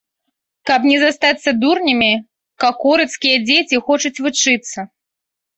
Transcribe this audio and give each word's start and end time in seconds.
Каб 0.67 0.87
не 0.91 0.95
застацца 1.03 1.49
дурнямі, 1.65 2.09
какорыцкія 2.63 3.37
дзеці 3.51 3.81
хочуць 3.89 4.15
вучыцца. 4.25 4.79